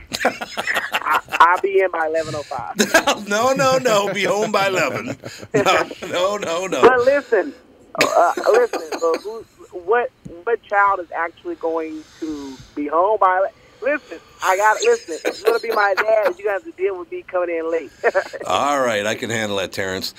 [0.93, 3.29] I, I'll be in by 11:05.
[3.29, 4.13] no, no, no.
[4.13, 5.17] Be home by 11.
[5.55, 6.83] No, no, no, no.
[6.83, 7.55] But listen,
[8.03, 8.83] uh, listen.
[8.99, 9.45] So who,
[9.75, 10.11] what
[10.45, 13.49] what child is actually going to be home by?
[13.83, 15.19] Listen, I got listen.
[15.25, 17.91] It's gonna be my dad, you have to deal with me coming in late.
[18.47, 20.15] All right, I can handle that, Terrence.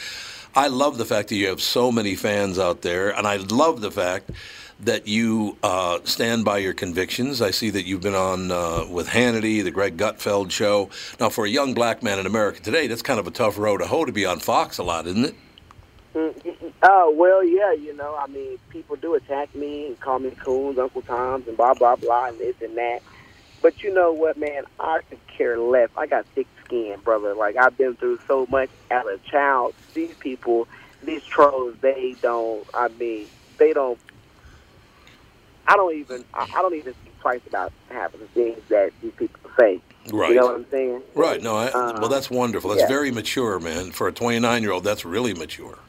[0.56, 3.82] I love the fact that you have so many fans out there, and I love
[3.82, 4.32] the fact
[4.82, 7.42] that you uh, stand by your convictions.
[7.42, 10.90] I see that you've been on uh, with Hannity, the Greg Gutfeld show.
[11.20, 13.78] Now, for a young black man in America today, that's kind of a tough road
[13.78, 15.36] to hoe to be on Fox a lot, isn't it?
[16.88, 17.74] Oh well, yeah.
[17.74, 21.58] You know, I mean, people do attack me and call me coons, Uncle Toms, and
[21.58, 23.02] blah blah blah, and this and that.
[23.64, 24.66] But you know what, man?
[24.80, 25.90] I could care less.
[25.98, 27.34] I got thick skin, brother.
[27.34, 29.74] Like I've been through so much as a child.
[29.96, 30.68] These people,
[31.04, 32.68] these trolls, they don't.
[32.76, 33.26] I mean,
[33.58, 33.98] they don't.
[35.66, 36.24] I don't even.
[36.36, 39.82] I, I don't even think twice about half of the things that these people say.
[40.14, 40.30] Right.
[40.30, 41.02] You know what I'm saying?
[41.16, 41.42] Right.
[41.42, 41.56] No.
[41.56, 42.70] I, Uh, well, that's wonderful.
[42.70, 42.88] That's yeah.
[42.88, 43.90] very mature, man.
[43.90, 45.80] For a 29 year old, that's really mature.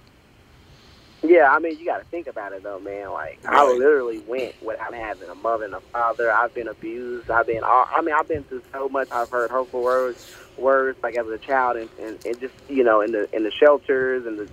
[1.28, 3.10] Yeah, I mean, you got to think about it though, man.
[3.12, 6.30] Like, I literally went without having a mother and a father.
[6.30, 7.30] I've been abused.
[7.30, 9.08] I've been, all, I mean, I've been through so much.
[9.10, 10.18] I've heard hurtful words,
[10.56, 13.50] words like as a child, and, and, and just you know, in the in the
[13.50, 14.48] shelters and the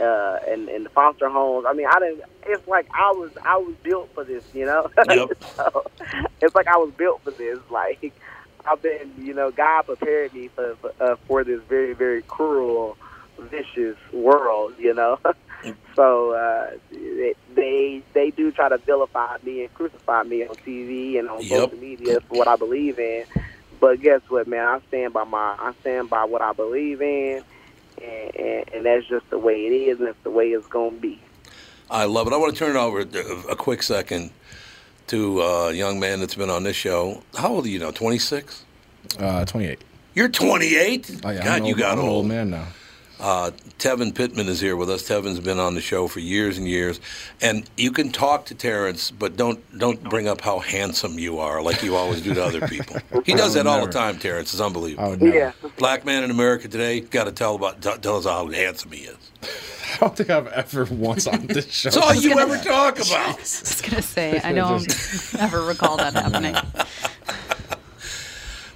[0.00, 1.66] uh, and in the foster homes.
[1.68, 2.22] I mean, I didn't.
[2.46, 4.90] It's like I was, I was built for this, you know.
[5.08, 5.28] Yep.
[5.56, 5.84] so,
[6.40, 7.58] it's like I was built for this.
[7.70, 8.12] Like,
[8.66, 12.96] I've been, you know, God prepared me for for, uh, for this very, very cruel,
[13.38, 15.18] vicious world, you know.
[15.96, 21.18] so uh, they, they they do try to vilify me and crucify me on TV
[21.18, 21.70] and on Yep.
[21.70, 23.24] social media for what I believe in.
[23.80, 24.64] But guess what, man?
[24.66, 27.42] I stand by my I stand by what I believe in,
[28.02, 30.96] and, and, and that's just the way it is, and that's the way it's gonna
[30.96, 31.20] be.
[31.90, 32.32] I love it.
[32.32, 34.30] I want to turn it over a a quick second
[35.08, 37.22] to a young man that's been on this show.
[37.36, 37.90] How old are you now?
[37.90, 38.64] 26?
[39.18, 39.84] Uh, 28.
[40.14, 41.20] You're 28?
[41.24, 42.14] Oh, yeah, God, I'm you got I'm an old.
[42.16, 42.66] old man now.
[43.24, 45.08] Uh, Tevin Pittman is here with us.
[45.08, 47.00] Tevin's been on the show for years and years,
[47.40, 51.62] and you can talk to Terrence, but don't don't bring up how handsome you are
[51.62, 52.96] like you always do to other people.
[53.24, 53.90] He does that would all never.
[53.90, 54.18] the time.
[54.18, 55.12] Terrence It's unbelievable.
[55.26, 55.32] I.
[55.32, 55.52] Yeah.
[55.78, 59.04] Black man in America today got to tell about t- tell us how handsome he
[59.04, 59.16] is.
[59.94, 61.88] I don't think I've ever once on this show.
[61.88, 63.10] That's all you gonna- ever talk about.
[63.30, 64.86] I was gonna say I don't
[65.38, 66.56] ever recall that happening.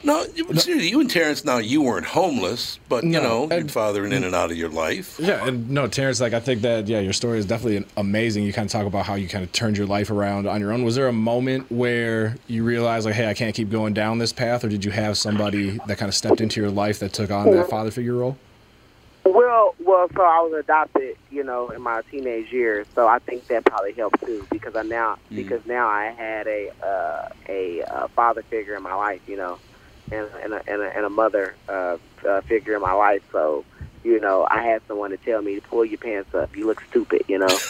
[0.09, 1.45] No, you, seriously, you and Terrence.
[1.45, 4.57] Now you weren't homeless, but you No, know your and- father in and out of
[4.57, 5.19] your life.
[5.21, 8.45] Yeah, and no, Terrence, like I think that yeah, your story is definitely amazing.
[8.45, 10.73] You kind of talk about how you kind of turned your life around on your
[10.73, 10.83] own.
[10.83, 14.33] Was there a moment where you realized like, hey, I can't keep going down this
[14.33, 17.31] path, or did you have somebody that kind of stepped into your life that took
[17.31, 18.39] on that father figure role?
[19.27, 23.47] Well, well, so I was adopted, you know, in my teenage years, so I think
[23.49, 28.09] that probably helped too because I now because now I had a uh, a uh,
[28.09, 29.59] father figure in my life, you know,
[30.11, 31.97] and and a, and a, and a mother uh,
[32.29, 33.23] uh, figure in my life.
[33.33, 33.65] So,
[34.05, 36.57] you know, I had someone to tell me to pull your pants up.
[36.57, 37.63] You look stupid, you know.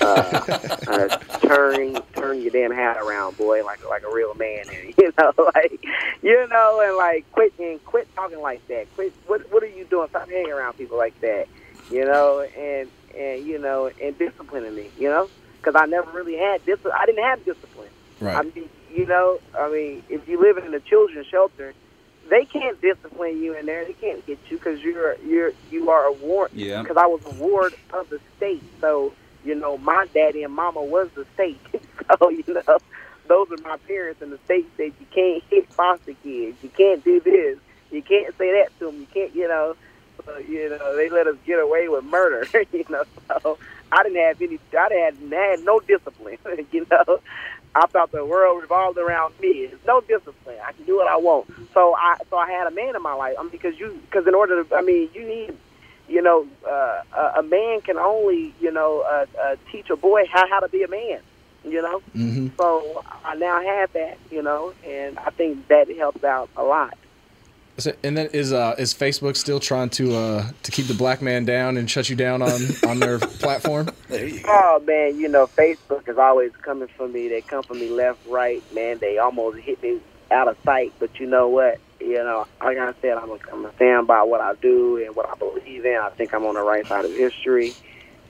[0.00, 0.46] uh,
[0.86, 1.08] uh,
[1.46, 5.32] turn turn your damn hat around, boy, like like a real man, and you know,
[5.54, 5.84] like
[6.22, 8.86] you know, and like quit and quit talking like that.
[8.94, 9.14] Quit.
[9.26, 10.08] What what are you doing?
[10.10, 11.46] Stop hanging around people like that,
[11.90, 15.28] you know, and and you know, and disciplining me, you know,
[15.58, 16.78] because I never really had dis.
[16.94, 17.90] I didn't have discipline.
[18.20, 18.54] I Right.
[18.54, 21.74] mean, you know, I mean, if you live in a children's shelter,
[22.28, 23.84] they can't discipline you in there.
[23.84, 26.50] They can't get you because you're you're you are a ward.
[26.52, 26.82] Yeah.
[26.82, 29.12] Because I was a ward of the state, so
[29.44, 31.60] you know, my daddy and mama was the state.
[32.18, 32.78] so you know,
[33.28, 36.56] those are my parents, and the state said you can't hit foster kids.
[36.62, 37.58] You can't do this.
[37.90, 39.00] You can't say that to them.
[39.00, 39.76] You can't, you know.
[40.24, 42.46] So, you know, they let us get away with murder.
[42.72, 43.58] you know, so
[43.92, 44.58] I didn't have any.
[44.76, 46.38] I didn't have, had no discipline.
[46.72, 47.20] you know,
[47.76, 49.66] I thought the world revolved around me.
[49.66, 50.56] There's no discipline.
[50.66, 51.46] I can do what I want.
[51.74, 53.36] So I, so I had a man in my life.
[53.38, 55.54] I mean, because you, because in order to, I mean, you need,
[56.08, 60.24] you know, uh, a, a man can only, you know, uh, uh, teach a boy
[60.32, 61.20] how how to be a man.
[61.64, 62.48] You know, Mm-hmm.
[62.56, 64.18] so I now have that.
[64.30, 66.96] You know, and I think that helps out a lot.
[67.78, 71.20] So, and then is uh is Facebook still trying to uh to keep the black
[71.20, 73.88] man down and shut you down on on their platform?
[74.08, 74.48] There you go.
[74.48, 77.28] Oh man, you know Facebook is always coming for me.
[77.28, 78.62] They come for me left, right.
[78.72, 80.00] Man, they almost hit me
[80.30, 80.94] out of sight.
[80.98, 81.78] But you know what?
[82.00, 85.14] You know, like I said, I'm a, I'm a stand by what I do and
[85.14, 85.98] what I believe in.
[86.00, 87.74] I think I'm on the right side of history.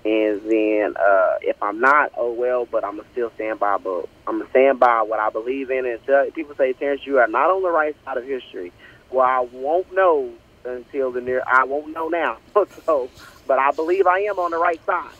[0.04, 2.66] And then uh, if I'm not, oh well.
[2.66, 3.76] But I'm gonna still stand by.
[3.76, 5.86] But I'm gonna stand by what I believe in.
[5.86, 8.72] And tell, people say, Terrence, you are not on the right side of history.
[9.10, 10.30] Well, I won't know
[10.64, 11.42] until the near.
[11.46, 12.38] I won't know now.
[12.86, 13.08] so,
[13.46, 15.10] but I believe I am on the right side.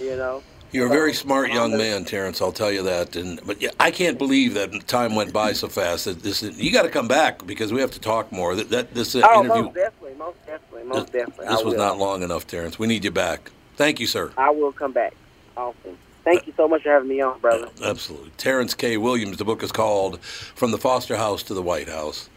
[0.00, 0.42] You know.
[0.70, 2.42] You're a very smart young man, Terrence.
[2.42, 3.16] I'll tell you that.
[3.16, 6.04] And but yeah, I can't believe that time went by so fast.
[6.04, 8.54] That this you got to come back because we have to talk more.
[8.54, 11.46] That, that this uh, Oh, interview most definitely, most definitely, most definitely.
[11.46, 11.76] this I was will.
[11.78, 12.78] not long enough, Terrence.
[12.78, 13.50] We need you back.
[13.76, 14.30] Thank you, sir.
[14.36, 15.14] I will come back.
[15.56, 15.96] Awesome.
[16.24, 17.70] Thank you so much for having me on, brother.
[17.82, 18.30] Absolutely.
[18.36, 18.98] Terrence K.
[18.98, 19.38] Williams.
[19.38, 22.28] The book is called From the Foster House to the White House.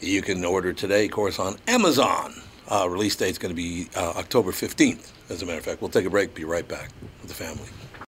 [0.00, 2.34] You can order today, of course, on Amazon.
[2.70, 5.80] Uh, release date's going to be uh, October 15th, as a matter of fact.
[5.80, 6.90] We'll take a break, be right back
[7.20, 7.68] with the family.